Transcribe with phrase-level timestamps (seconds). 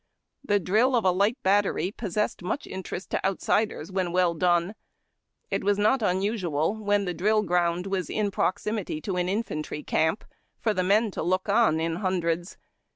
[0.43, 4.73] The drill of a light bat tery possessed much interest to outsiders, when well done.
[5.51, 10.25] It was not unusual, when the drill ground was in proximity to an infantry camp,
[10.59, 12.57] for the men to look on by hundreds.